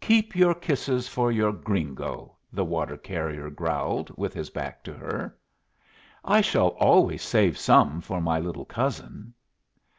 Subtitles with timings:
[0.00, 5.36] "Keep your kisses for your gringo," the water carrier growled, with his back to her.
[6.24, 9.34] "I shall always save some for my little cousin."